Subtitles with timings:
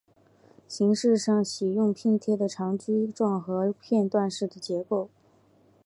[0.67, 5.11] 形式上喜用拼贴的长矩状和片段式的结构。